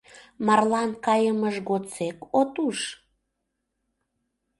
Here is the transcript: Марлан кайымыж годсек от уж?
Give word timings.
Марлан 0.45 0.91
кайымыж 1.05 1.55
годсек 1.69 2.17
от 2.39 2.53
уж? 2.67 2.79